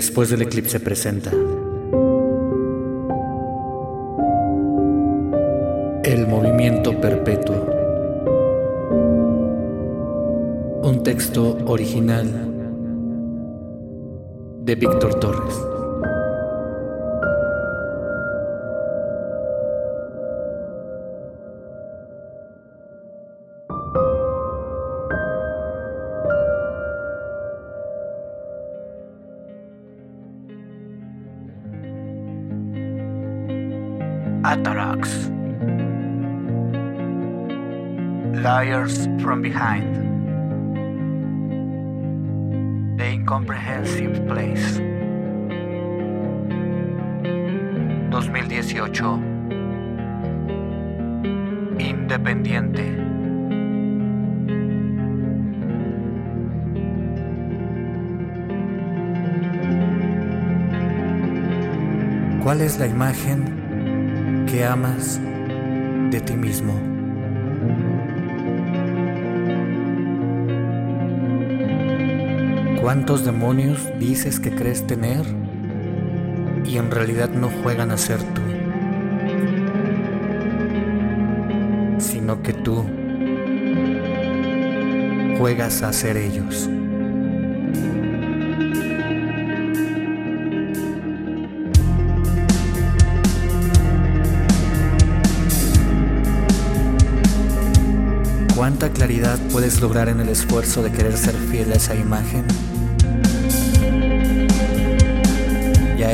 [0.00, 1.30] Después del eclipse presenta
[6.02, 7.54] El movimiento perpetuo.
[10.84, 12.26] Un texto original
[14.62, 15.79] de Víctor Torres.
[38.50, 39.94] Liars from Behind.
[42.98, 44.78] The Incomprehensive Place.
[48.10, 49.22] 2018.
[51.78, 52.82] Independiente.
[62.42, 65.20] ¿Cuál es la imagen que amas
[66.10, 66.99] de ti mismo?
[72.92, 75.24] ¿Cuántos demonios dices que crees tener
[76.66, 78.40] y en realidad no juegan a ser tú,
[82.00, 82.84] sino que tú
[85.38, 86.68] juegas a ser ellos?
[98.56, 102.44] ¿Cuánta claridad puedes lograr en el esfuerzo de querer ser fiel a esa imagen?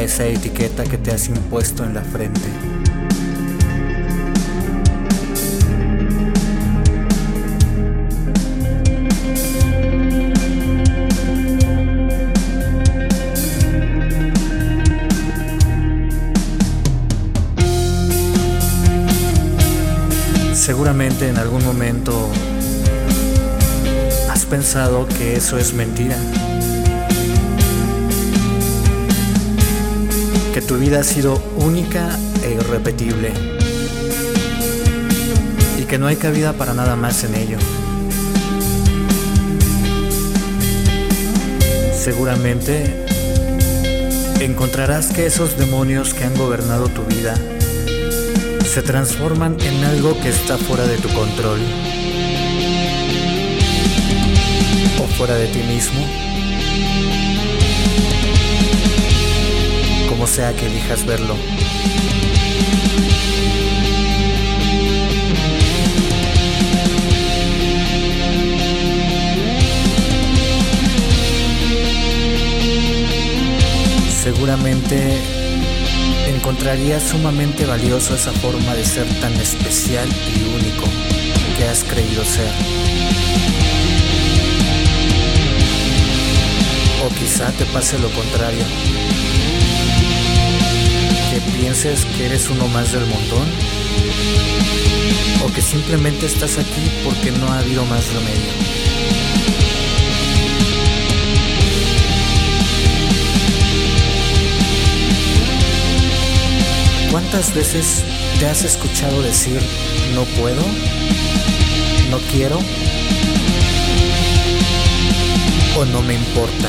[0.00, 2.40] Esa etiqueta que te has impuesto en la frente.
[20.54, 22.28] Seguramente en algún momento
[24.30, 26.16] has pensado que eso es mentira.
[30.66, 33.32] Tu vida ha sido única e irrepetible.
[35.78, 37.58] Y que no hay cabida para nada más en ello.
[41.94, 43.06] Seguramente
[44.40, 47.34] encontrarás que esos demonios que han gobernado tu vida
[48.72, 51.60] se transforman en algo que está fuera de tu control
[54.98, 56.00] o fuera de ti mismo,
[60.36, 61.34] sea que elijas verlo.
[74.22, 75.16] Seguramente
[76.26, 80.84] encontrarías sumamente valioso esa forma de ser tan especial y único
[81.56, 82.50] que has creído ser.
[87.06, 88.64] O quizá te pase lo contrario,
[91.46, 93.48] pienses que eres uno más del montón,
[95.44, 98.52] o que simplemente estás aquí porque no ha habido más remedio.
[107.10, 108.04] ¿Cuántas veces
[108.38, 109.60] te has escuchado decir
[110.14, 110.62] no puedo?
[112.10, 112.58] ¿No quiero?
[115.78, 116.68] ¿O no me importa?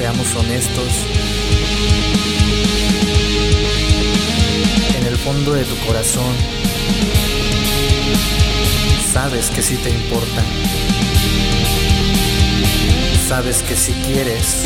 [0.00, 1.04] Seamos honestos.
[4.98, 6.34] En el fondo de tu corazón,
[9.12, 10.42] sabes que sí te importa
[13.28, 14.64] sabes que si quieres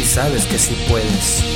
[0.00, 1.53] y sabes que si puedes.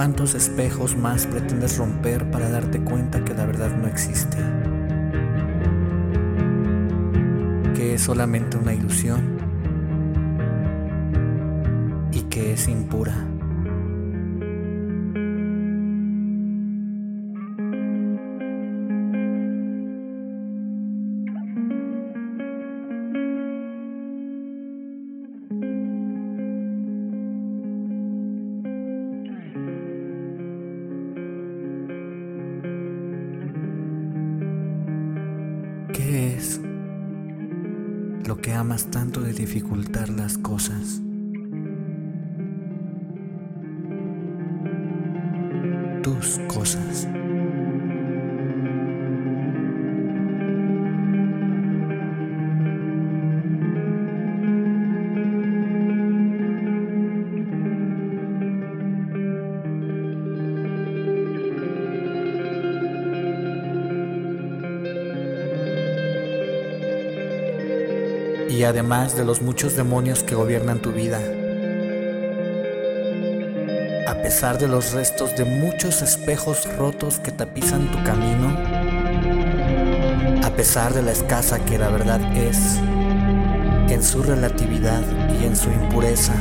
[0.00, 4.38] ¿Cuántos espejos más pretendes romper para darte cuenta que la verdad no existe?
[7.74, 9.36] Que es solamente una ilusión
[12.12, 13.29] y que es impura.
[38.26, 41.00] Lo que amas tanto de dificultar las cosas.
[46.02, 47.08] Tus cosas.
[68.70, 71.20] Además de los muchos demonios que gobiernan tu vida.
[74.06, 78.56] A pesar de los restos de muchos espejos rotos que tapizan tu camino,
[80.44, 82.78] a pesar de la escasa que la verdad es,
[83.88, 85.02] en su relatividad
[85.40, 86.34] y en su impureza,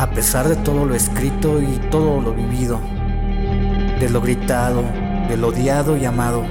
[0.00, 2.80] a pesar de todo lo escrito y todo lo vivido,
[4.00, 4.82] de lo gritado,
[5.28, 6.42] de lo odiado y amado,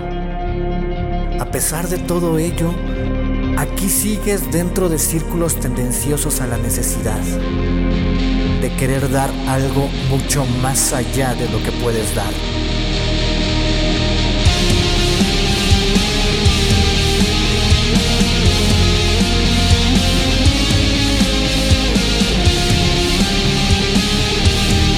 [1.38, 2.74] a pesar de todo ello,
[3.62, 7.22] Aquí sigues dentro de círculos tendenciosos a la necesidad
[8.60, 12.34] de querer dar algo mucho más allá de lo que puedes dar.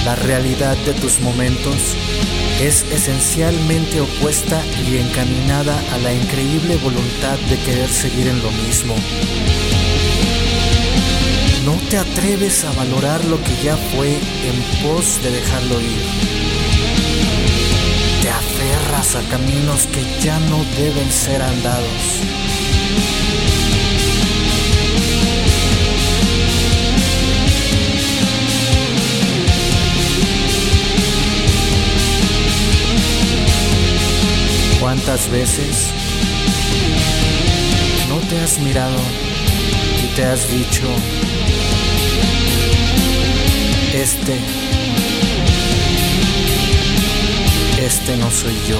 [0.05, 1.97] La realidad de tus momentos
[2.67, 8.95] es esencialmente opuesta y encaminada a la increíble voluntad de querer seguir en lo mismo.
[11.65, 16.03] No te atreves a valorar lo que ya fue en pos de dejarlo ir.
[18.21, 22.21] Te aferras a caminos que ya no deben ser andados.
[34.95, 35.91] ¿Cuántas veces
[38.07, 38.95] no te has mirado
[40.03, 40.83] y te has dicho,
[43.91, 44.39] este,
[47.79, 48.77] este no soy yo?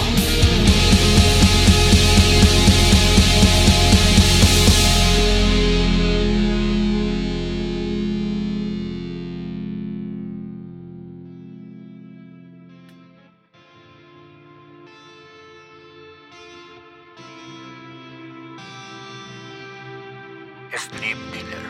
[20.75, 21.65] Sleep Dealer.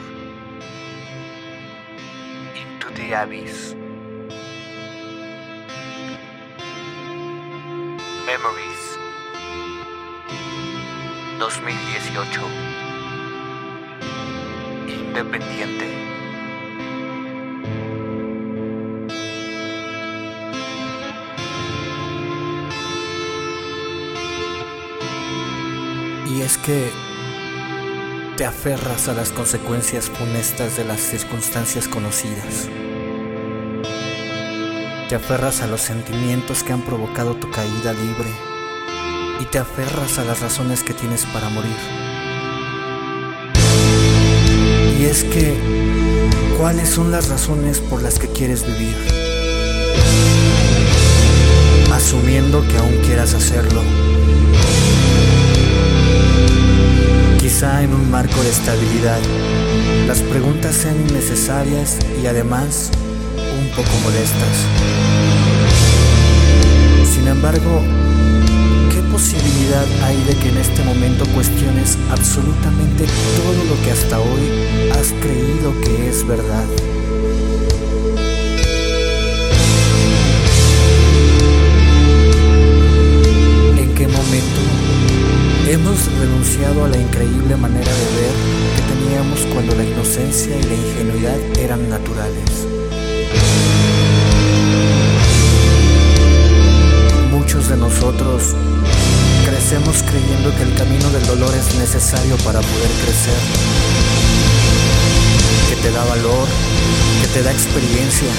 [2.55, 3.75] Into the Abyss.
[8.25, 8.98] Memories.
[11.38, 12.50] 2018.
[14.88, 15.88] Independiente.
[26.25, 27.12] Y es que
[28.38, 32.68] te aferras a las consecuencias funestas de las circunstancias conocidas.
[35.08, 38.30] Te aferras a los sentimientos que han provocado tu caída libre
[39.40, 41.75] y te aferras a las razones que tienes para morir.
[45.00, 45.56] Y es que,
[46.58, 48.98] ¿cuáles son las razones por las que quieres vivir?
[51.94, 53.84] Asumiendo que aún quieras hacerlo.
[57.43, 59.19] Quizá en un marco de estabilidad,
[60.07, 62.89] las preguntas sean innecesarias y además
[63.59, 64.65] un poco molestas.
[67.13, 67.81] Sin embargo,
[68.93, 73.03] ¿qué posibilidad hay de que en este momento cuestiones absolutamente
[73.35, 77.02] todo lo que hasta hoy has creído que es verdad?
[85.93, 88.33] Hemos renunciado a la increíble manera de ver
[88.75, 92.65] que teníamos cuando la inocencia y la ingenuidad eran naturales?
[97.31, 98.55] Muchos de nosotros
[99.45, 103.39] crecemos creyendo que el camino del dolor es necesario para poder crecer,
[105.69, 106.47] que te da valor,
[107.21, 108.31] que te da experiencia.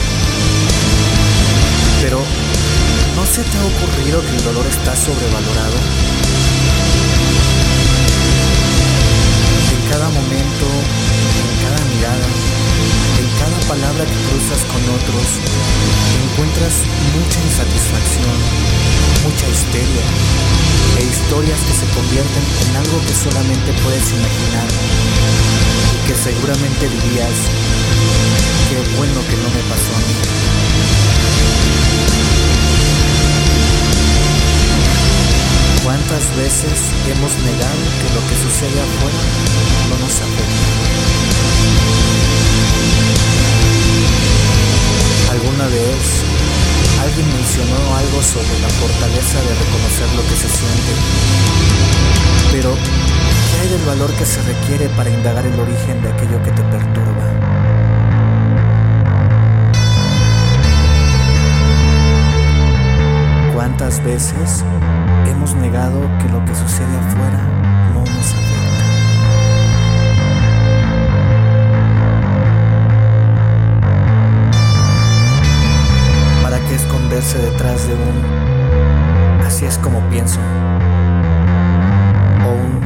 [2.03, 2.19] Pero,
[3.15, 6.24] ¿no se te ha ocurrido que el dolor está sobrevalorado?
[10.05, 10.67] Cada momento,
[11.41, 12.29] en cada mirada,
[13.17, 15.41] en cada palabra que cruzas con otros,
[16.29, 16.85] encuentras
[17.17, 18.37] mucha insatisfacción,
[19.25, 20.05] mucha histeria
[21.01, 24.69] e historias que se convierten en algo que solamente puedes imaginar
[25.89, 27.37] y que seguramente dirías,
[28.69, 30.17] qué bueno que no me pasó a mí.
[35.83, 39.74] ¿Cuántas veces hemos negado que lo que sucede afuera
[49.43, 50.93] de reconocer lo que se siente?
[52.53, 56.53] Pero, ¿qué hay del valor que se requiere para indagar el origen de aquello que
[56.53, 57.25] te perturba?
[63.55, 64.65] ¿Cuántas veces
[65.27, 67.43] hemos negado que lo que sucede afuera
[67.93, 68.85] no nos afecta?
[76.43, 78.44] ¿Para qué esconderse detrás de un
[79.75, 80.39] es como pienso?
[82.47, 82.81] O un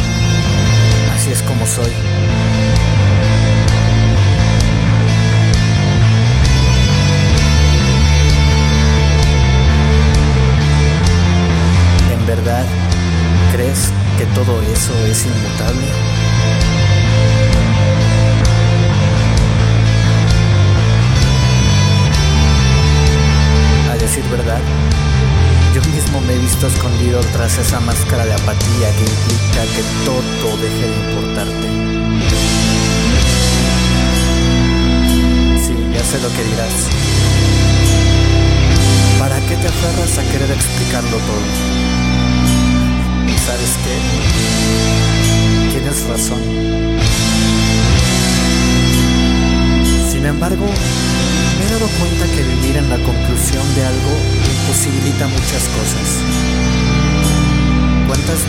[1.15, 1.93] así es como soy.
[12.11, 12.65] ¿En verdad
[13.53, 16.18] crees que todo eso es inmutable?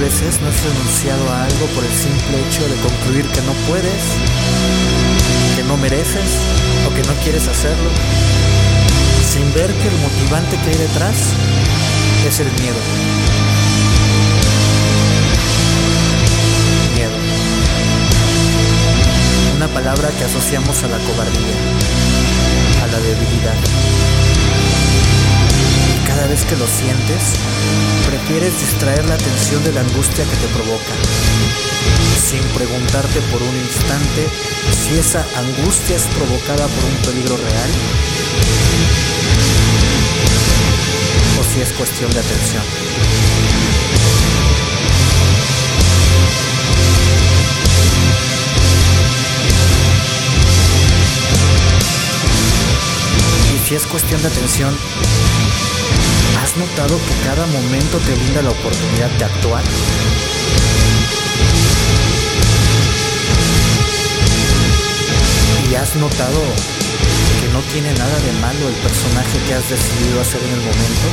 [0.09, 4.03] No has renunciado a algo por el simple hecho de concluir que no puedes,
[5.55, 6.39] que no mereces
[6.87, 7.89] o que no quieres hacerlo?
[9.23, 11.15] Sin ver que el motivante que hay detrás
[12.27, 12.81] es el miedo.
[16.95, 17.17] Miedo.
[19.57, 21.55] Una palabra que asociamos a la cobardía,
[22.83, 23.98] a la debilidad.
[26.19, 27.35] Cada vez que lo sientes,
[28.05, 30.93] prefieres distraer la atención de la angustia que te provoca,
[32.21, 34.27] sin preguntarte por un instante
[34.69, 37.69] si esa angustia es provocada por un peligro real
[41.39, 42.63] o si es cuestión de atención.
[53.55, 54.77] Y si es cuestión de atención,
[56.49, 59.63] ¿has notado que cada momento te brinda la oportunidad de actuar?
[65.69, 66.41] ¿Y has notado
[67.39, 71.07] que no tiene nada de malo el personaje que has decidido hacer en el momento?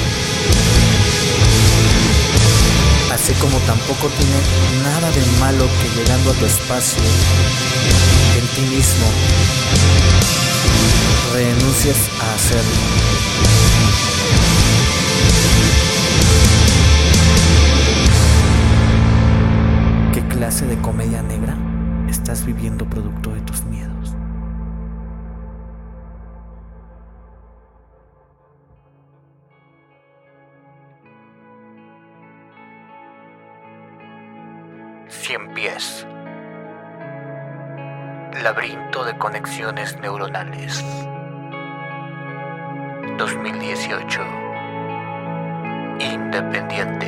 [3.13, 4.41] Así como tampoco tiene
[4.83, 7.03] nada de malo que llegando a tu espacio,
[8.39, 9.07] en ti mismo,
[11.35, 13.67] renuncies a hacerlo.
[20.13, 21.57] ¿Qué clase de comedia negra
[22.09, 24.15] estás viviendo producto de tus miedos?
[35.09, 36.07] Cien pies.
[38.43, 40.85] Laberinto de conexiones neuronales.
[43.19, 44.46] 2018.
[46.37, 47.07] Independiente.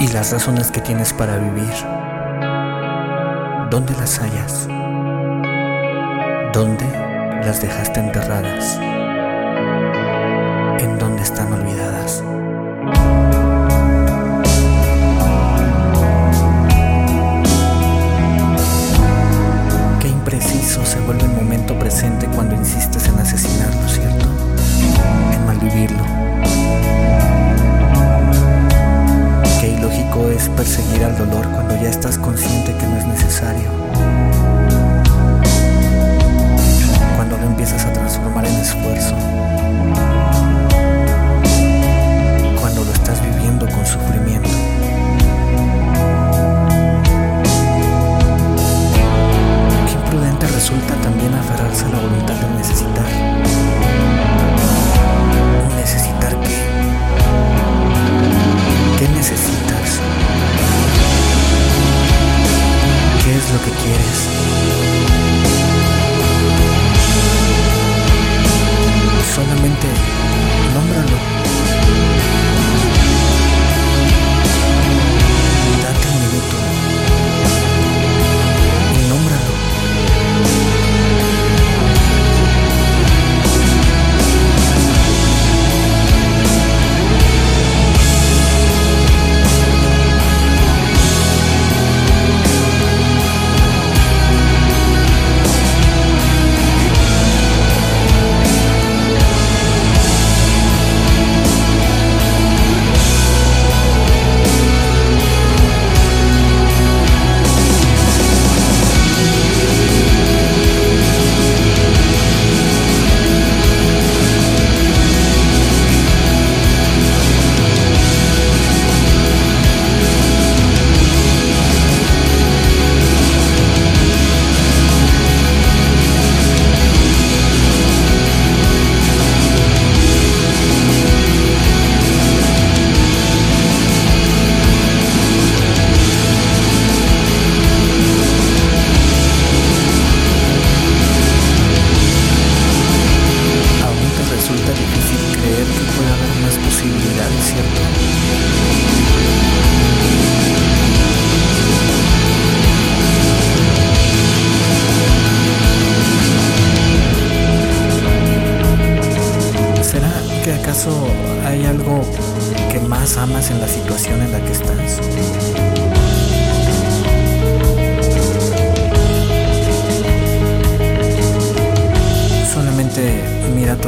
[0.00, 1.72] y las razones que tienes para vivir.
[3.70, 4.68] ¿Dónde las hallas?
[6.52, 6.86] ¿Dónde
[7.42, 8.78] las dejaste enterradas?
[10.78, 12.22] ¿En dónde están olvidadas?
[21.98, 22.47] Presente cuando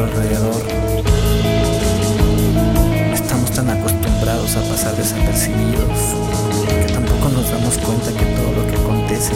[0.04, 0.62] alrededor.
[3.12, 5.98] Estamos tan acostumbrados a pasar desapercibidos
[6.86, 9.32] que tampoco nos damos cuenta que todo lo que acontece,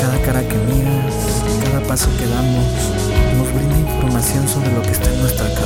[0.00, 1.14] cada cara que miras,
[1.64, 2.66] cada paso que damos,
[3.36, 5.65] nos brinda información sobre lo que está en nuestra cabeza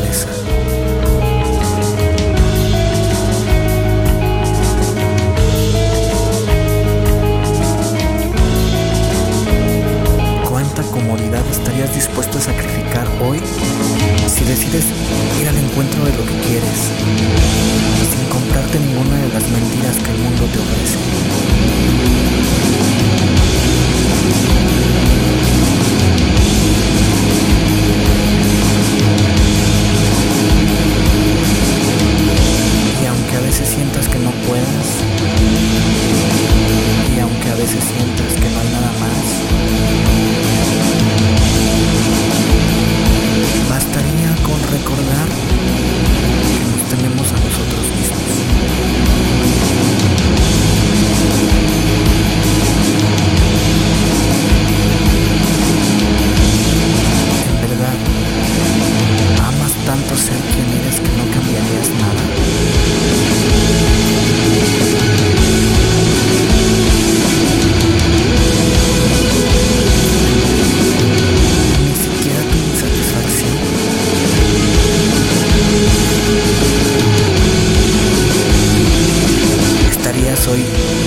[80.50, 80.99] soy.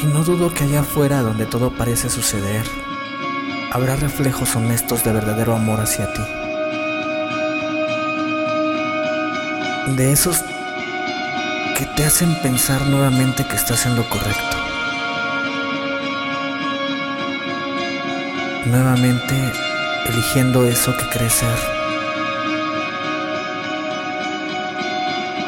[0.00, 2.64] Y no dudo que allá afuera donde todo parece suceder,
[3.72, 6.22] habrá reflejos honestos de verdadero amor hacia ti.
[9.96, 10.44] De esos
[11.76, 14.56] que te hacen pensar nuevamente que estás en lo correcto.
[18.66, 19.34] Nuevamente
[20.06, 21.58] eligiendo eso que crees ser.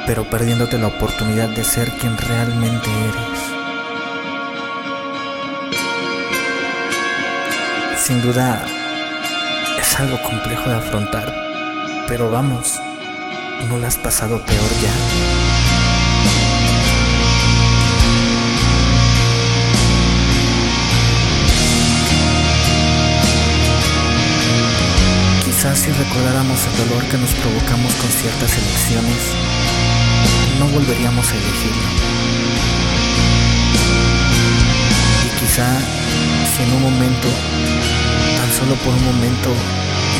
[0.06, 3.59] Pero perdiéndote la oportunidad de ser quien realmente eres.
[8.10, 8.66] Sin duda
[9.80, 11.32] es algo complejo de afrontar,
[12.08, 12.80] pero vamos,
[13.68, 14.92] ¿no la has pasado peor ya?
[25.44, 29.22] Quizás si recordáramos el dolor que nos provocamos con ciertas elecciones,
[30.58, 32.29] no volveríamos a elegirlo.
[35.50, 35.66] Quizá
[36.46, 37.28] si en un momento,
[38.38, 39.50] tan solo por un momento,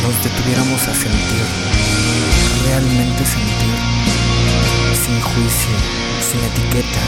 [0.02, 1.46] nos detuviéramos a sentir,
[2.66, 3.76] realmente sentir,
[4.90, 5.76] sin juicio,
[6.18, 7.02] sin etiqueta,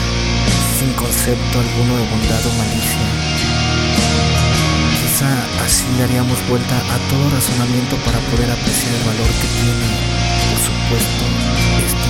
[0.79, 3.07] sin concepto alguno de bondad o malicia.
[5.03, 5.27] Quizá
[5.65, 9.87] así daríamos vuelta a todo razonamiento para poder apreciar el valor que tiene,
[10.47, 11.23] por supuesto,
[11.87, 12.02] este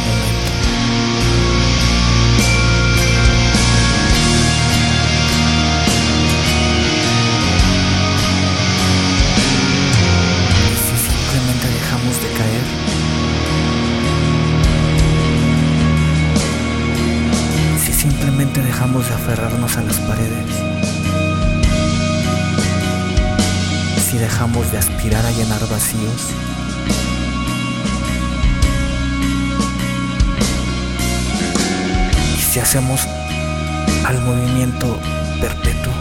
[18.84, 20.46] dejamos de aferrarnos a las paredes,
[24.06, 26.32] si dejamos de aspirar a llenar vacíos,
[32.38, 33.08] y si hacemos
[34.06, 35.00] al movimiento
[35.40, 35.94] perpetuo.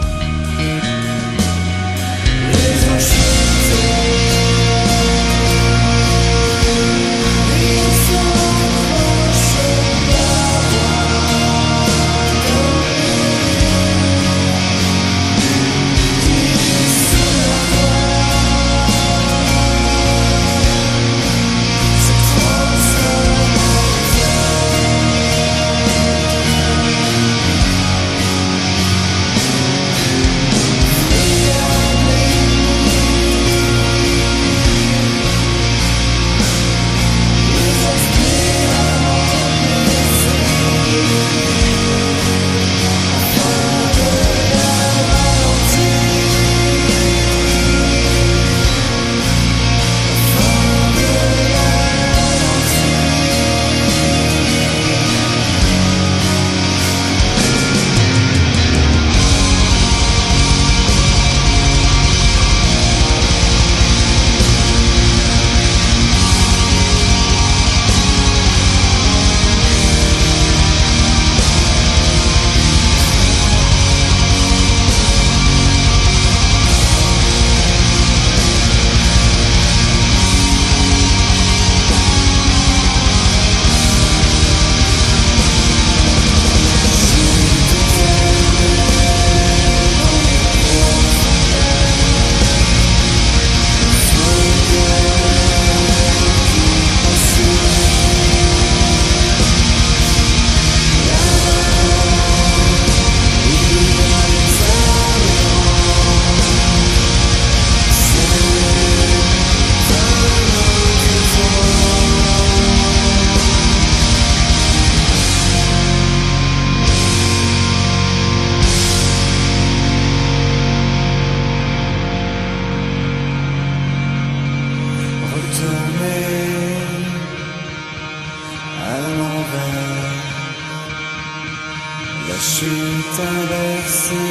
[133.11, 134.23] traversé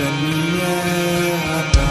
[0.00, 1.87] la lumière à